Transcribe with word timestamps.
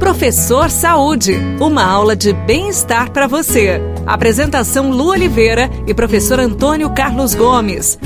Professor 0.00 0.70
Saúde, 0.70 1.36
uma 1.60 1.84
aula 1.84 2.16
de 2.16 2.32
bem-estar 2.32 3.12
para 3.12 3.26
você. 3.26 3.82
Apresentação 4.06 4.90
Lu 4.90 5.08
Oliveira 5.10 5.70
e 5.86 5.92
professor 5.92 6.40
Antônio 6.40 6.88
Carlos 6.90 7.34
Gomes. 7.34 7.98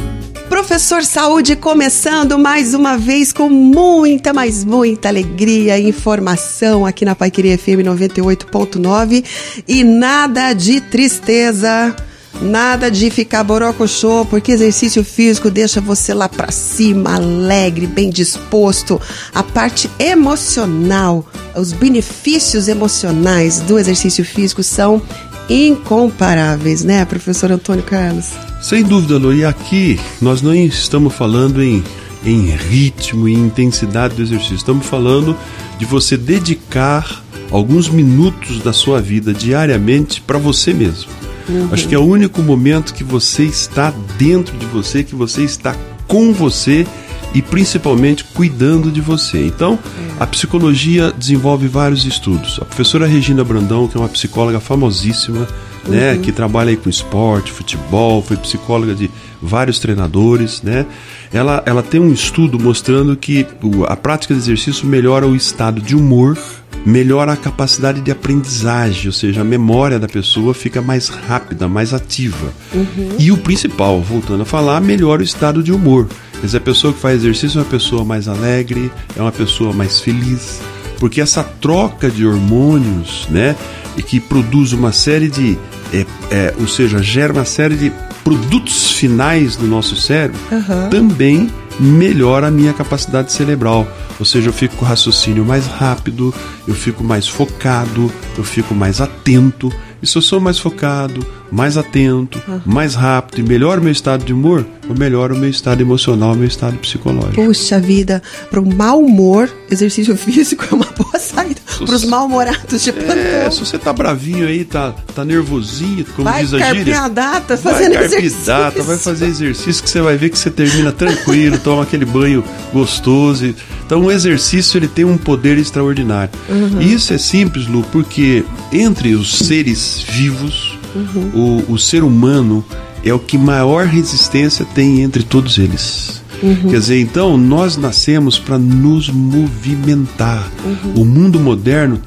Professor 0.48 1.04
Saúde 1.04 1.54
começando 1.54 2.36
mais 2.36 2.74
uma 2.74 2.98
vez 2.98 3.32
com 3.32 3.48
muita, 3.48 4.32
mas 4.32 4.64
muita 4.64 5.08
alegria 5.08 5.78
e 5.78 5.88
informação 5.88 6.84
aqui 6.84 7.04
na 7.04 7.14
Paiqueria 7.14 7.56
FM 7.56 7.86
98.9 7.86 9.24
e 9.68 9.84
nada 9.84 10.52
de 10.52 10.80
tristeza. 10.80 11.94
Nada 12.42 12.90
de 12.90 13.10
ficar 13.10 13.44
borocochô, 13.44 14.26
porque 14.26 14.52
exercício 14.52 15.04
físico 15.04 15.50
deixa 15.50 15.80
você 15.80 16.12
lá 16.12 16.28
para 16.28 16.50
cima, 16.50 17.14
alegre, 17.14 17.86
bem 17.86 18.10
disposto. 18.10 19.00
A 19.34 19.42
parte 19.42 19.88
emocional, 19.98 21.24
os 21.56 21.72
benefícios 21.72 22.68
emocionais 22.68 23.60
do 23.60 23.78
exercício 23.78 24.24
físico 24.24 24.62
são 24.62 25.00
incomparáveis, 25.48 26.82
né, 26.84 27.04
professor 27.04 27.52
Antônio 27.52 27.84
Carlos? 27.84 28.30
Sem 28.62 28.82
dúvida, 28.82 29.18
Lu. 29.18 29.32
E 29.32 29.44
aqui 29.44 30.00
nós 30.20 30.42
não 30.42 30.54
estamos 30.54 31.14
falando 31.14 31.62
em, 31.62 31.84
em 32.24 32.46
ritmo 32.50 33.28
e 33.28 33.34
intensidade 33.34 34.14
do 34.14 34.22
exercício. 34.22 34.56
Estamos 34.56 34.86
falando 34.86 35.36
de 35.78 35.84
você 35.84 36.16
dedicar 36.16 37.22
alguns 37.50 37.88
minutos 37.88 38.60
da 38.60 38.72
sua 38.72 39.00
vida 39.00 39.32
diariamente 39.32 40.20
para 40.20 40.38
você 40.38 40.72
mesmo. 40.72 41.10
Uhum. 41.48 41.68
Acho 41.72 41.88
que 41.88 41.94
é 41.94 41.98
o 41.98 42.04
único 42.04 42.42
momento 42.42 42.94
que 42.94 43.04
você 43.04 43.44
está 43.44 43.92
dentro 44.18 44.56
de 44.56 44.66
você, 44.66 45.02
que 45.02 45.14
você 45.14 45.42
está 45.42 45.76
com 46.06 46.32
você 46.32 46.86
e 47.34 47.42
principalmente 47.42 48.24
cuidando 48.24 48.90
de 48.90 49.00
você. 49.00 49.44
Então, 49.44 49.78
é. 50.18 50.22
a 50.22 50.26
psicologia 50.26 51.12
desenvolve 51.12 51.66
vários 51.66 52.04
estudos. 52.04 52.58
A 52.62 52.64
professora 52.64 53.06
Regina 53.06 53.42
Brandão, 53.42 53.88
que 53.88 53.96
é 53.96 54.00
uma 54.00 54.08
psicóloga 54.08 54.60
famosíssima, 54.60 55.46
né, 55.86 56.12
uhum. 56.14 56.20
que 56.20 56.32
trabalha 56.32 56.70
aí 56.70 56.76
com 56.76 56.88
esporte, 56.88 57.52
futebol, 57.52 58.22
foi 58.22 58.36
psicóloga 58.36 58.94
de 58.94 59.10
vários 59.42 59.78
treinadores, 59.78 60.62
né? 60.62 60.86
Ela, 61.32 61.62
ela 61.66 61.82
tem 61.82 62.00
um 62.00 62.12
estudo 62.12 62.58
mostrando 62.58 63.14
que 63.16 63.46
a 63.88 63.96
prática 63.96 64.32
de 64.32 64.40
exercício 64.40 64.86
melhora 64.86 65.26
o 65.26 65.36
estado 65.36 65.82
de 65.82 65.94
humor, 65.94 66.38
melhora 66.84 67.32
a 67.32 67.36
capacidade 67.36 68.00
de 68.00 68.10
aprendizagem, 68.10 69.06
ou 69.06 69.12
seja, 69.12 69.40
a 69.40 69.44
memória 69.44 69.98
da 69.98 70.08
pessoa 70.08 70.52
fica 70.52 70.82
mais 70.82 71.08
rápida, 71.08 71.66
mais 71.66 71.94
ativa. 71.94 72.52
Uhum. 72.74 73.16
E 73.18 73.32
o 73.32 73.36
principal, 73.38 74.00
voltando 74.00 74.42
a 74.42 74.46
falar, 74.46 74.80
melhora 74.80 75.22
o 75.22 75.24
estado 75.24 75.62
de 75.62 75.72
humor. 75.72 76.06
Quer 76.32 76.46
dizer, 76.46 76.58
a 76.58 76.60
pessoa 76.60 76.92
que 76.92 77.00
faz 77.00 77.16
exercício 77.16 77.58
é 77.58 77.62
uma 77.62 77.70
pessoa 77.70 78.04
mais 78.04 78.28
alegre, 78.28 78.92
é 79.16 79.20
uma 79.20 79.32
pessoa 79.32 79.72
mais 79.72 80.00
feliz, 80.00 80.60
porque 80.98 81.20
essa 81.20 81.42
troca 81.42 82.10
de 82.10 82.26
hormônios, 82.26 83.26
né, 83.30 83.56
e 83.96 84.02
que 84.02 84.20
produz 84.20 84.72
uma 84.72 84.92
série 84.92 85.28
de, 85.28 85.56
é, 85.92 86.06
é, 86.30 86.54
ou 86.58 86.68
seja, 86.68 87.02
gera 87.02 87.32
uma 87.32 87.44
série 87.44 87.76
de 87.76 87.92
produtos 88.22 88.90
finais 88.90 89.56
do 89.56 89.66
nosso 89.66 89.96
cérebro, 89.96 90.38
uhum. 90.50 90.88
também 90.90 91.50
melhora 91.80 92.48
a 92.48 92.50
minha 92.50 92.72
capacidade 92.72 93.32
cerebral. 93.32 93.86
Ou 94.18 94.24
seja, 94.24 94.48
eu 94.48 94.52
fico 94.52 94.76
com 94.76 94.84
o 94.84 94.88
raciocínio 94.88 95.44
mais 95.44 95.66
rápido, 95.66 96.32
eu 96.66 96.74
fico 96.74 97.02
mais 97.02 97.26
focado, 97.28 98.12
eu 98.36 98.44
fico 98.44 98.74
mais 98.74 99.00
atento. 99.00 99.72
E 100.02 100.06
se 100.06 100.18
eu 100.18 100.22
sou 100.22 100.38
mais 100.38 100.58
focado, 100.58 101.26
mais 101.50 101.78
atento, 101.78 102.40
uhum. 102.46 102.60
mais 102.66 102.94
rápido 102.94 103.40
e 103.40 103.42
melhor 103.42 103.78
o 103.78 103.82
meu 103.82 103.92
estado 103.92 104.22
de 104.22 104.34
humor, 104.34 104.66
eu 104.86 104.94
melhoro 104.94 105.34
o 105.34 105.38
meu 105.38 105.48
estado 105.48 105.80
emocional, 105.80 106.32
o 106.32 106.36
meu 106.36 106.46
estado 106.46 106.76
psicológico. 106.76 107.42
Puxa 107.42 107.80
vida, 107.80 108.22
para 108.50 108.60
o 108.60 108.74
mau 108.74 109.00
humor, 109.00 109.50
exercício 109.70 110.14
físico 110.18 110.64
é 110.70 110.74
uma 110.74 110.84
boa 111.14 111.18
saída. 111.18 111.60
Para 111.78 111.94
os 111.94 112.04
mal-humorados 112.04 112.82
de 112.82 112.92
plantão. 112.92 113.16
É, 113.16 113.50
se 113.50 113.60
você 113.60 113.78
tá 113.78 113.92
bravinho 113.92 114.46
aí, 114.46 114.64
tá, 114.64 114.92
tá 115.14 115.24
nervosinho, 115.24 116.04
como 116.16 116.28
vai 116.28 116.42
diz 116.42 116.54
a 116.54 116.74
gíria. 116.74 117.00
Vai 117.00 117.10
data 117.10 117.56
fazendo 117.56 117.94
vai 117.94 118.04
exercício. 118.04 118.46
data, 118.46 118.82
vai 118.82 118.98
fazer 118.98 119.26
exercício 119.26 119.82
que 119.82 119.90
você 119.90 120.00
vai 120.00 120.16
ver 120.16 120.30
que 120.30 120.38
você 120.38 120.50
termina 120.50 120.92
tranquilo, 120.92 121.58
toma 121.58 121.84
aquele 121.84 122.04
banho 122.04 122.42
gostoso. 122.72 123.54
Então 123.86 124.02
o 124.02 124.10
exercício 124.10 124.78
ele 124.78 124.88
tem 124.88 125.04
um 125.04 125.16
poder 125.16 125.58
extraordinário. 125.58 126.32
Uhum. 126.48 126.80
E 126.80 126.92
isso 126.92 127.12
é 127.12 127.18
simples, 127.18 127.66
Lu, 127.66 127.84
porque 127.92 128.44
entre 128.72 129.14
os 129.14 129.38
seres 129.38 130.04
vivos, 130.08 130.78
uhum. 130.94 131.62
o, 131.68 131.72
o 131.72 131.78
ser 131.78 132.02
humano 132.02 132.64
é 133.04 133.12
o 133.12 133.18
que 133.18 133.36
maior 133.36 133.86
resistência 133.86 134.64
tem 134.64 135.02
entre 135.02 135.22
todos 135.22 135.58
eles. 135.58 136.23
Uhum. 136.42 136.70
Quer 136.70 136.78
dizer, 136.78 137.00
então 137.00 137.36
nós 137.36 137.76
nascemos 137.76 138.38
para 138.38 138.58
nos 138.58 139.08
movimentar. 139.08 140.50
Uhum. 140.64 141.02
O 141.02 141.04
mundo 141.04 141.38
moderno 141.40 142.00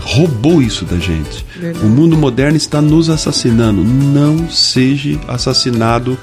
roubou 0.00 0.62
isso 0.62 0.84
da 0.84 0.98
gente. 0.98 1.44
Verdade. 1.58 1.84
O 1.84 1.88
mundo 1.88 2.16
moderno 2.16 2.56
está 2.56 2.80
nos 2.80 3.10
assassinando. 3.10 3.82
Não 3.84 4.48
seja 4.48 5.18
assassinado 5.26 6.16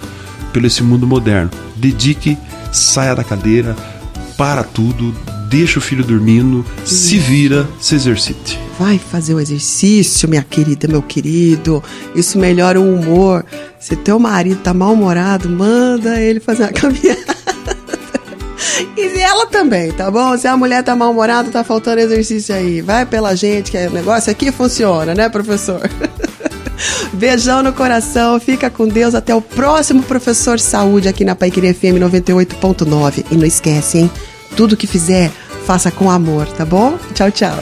pelo 0.53 0.68
esse 0.68 0.84
mundo 0.84 1.06
moderno. 1.06 1.50
Dedique, 1.75 2.38
saia 2.72 3.16
da 3.16 3.24
cadeira, 3.24 3.75
para 4.38 4.64
tudo, 4.64 5.14
deixa 5.50 5.80
o 5.80 5.81
filho 5.81 6.03
dormindo, 6.03 6.66
se 6.85 7.18
vira, 7.18 7.68
se 7.80 7.96
exercite. 7.96 8.59
Vai 8.80 8.97
fazer 8.97 9.35
o 9.35 9.40
exercício, 9.40 10.28
minha 10.28 10.44
querida, 10.44 10.88
meu 10.88 11.02
querido. 11.02 11.84
Isso 12.16 12.40
melhora 12.40 12.81
o 12.81 12.96
humor. 12.96 13.46
Se 13.80 13.96
teu 13.96 14.18
marido 14.18 14.62
tá 14.62 14.74
mal-humorado, 14.74 15.50
manda 15.50 16.20
ele 16.20 16.40
fazer 16.40 16.64
uma 16.64 16.72
caminhada. 16.72 17.35
E 18.97 19.19
ela 19.19 19.45
também, 19.45 19.91
tá 19.91 20.09
bom? 20.09 20.38
Se 20.38 20.47
a 20.47 20.57
mulher 20.57 20.84
tá 20.84 20.95
mal-humorada, 20.95 21.51
tá 21.51 21.63
faltando 21.63 22.00
exercício 22.00 22.53
aí. 22.56 22.81
Vai 22.81 23.06
pela 23.06 23.35
gente, 23.35 23.72
que 23.72 23.78
o 23.78 23.91
negócio 23.91 24.31
aqui 24.31 24.51
funciona, 24.51 25.13
né, 25.13 25.29
professor? 25.29 25.81
Beijão 27.13 27.61
no 27.61 27.72
coração, 27.73 28.39
fica 28.39 28.69
com 28.69 28.88
Deus. 28.88 29.16
Até 29.16 29.34
o 29.34 29.41
próximo 29.41 30.01
Professor 30.03 30.59
Saúde 30.59 31.07
aqui 31.07 31.23
na 31.23 31.35
Paiqueria 31.35 31.73
FM 31.73 32.00
98.9. 32.00 33.25
E 33.31 33.35
não 33.35 33.45
esquece, 33.45 34.00
hein? 34.00 34.11
Tudo 34.56 34.78
que 34.78 34.88
fizer, 34.88 35.31
faça 35.66 35.91
com 35.91 36.09
amor, 36.09 36.47
tá 36.47 36.66
bom? 36.66 36.97
Tchau, 37.13 37.31
tchau. 37.31 37.59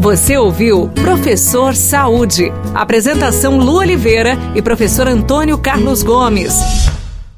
Você 0.00 0.36
ouviu 0.36 0.88
Professor 0.88 1.74
Saúde. 1.74 2.52
Apresentação 2.74 3.58
Lu 3.58 3.78
Oliveira 3.78 4.38
e 4.54 4.62
professor 4.62 5.08
Antônio 5.08 5.58
Carlos 5.58 6.02
Gomes. 6.02 6.54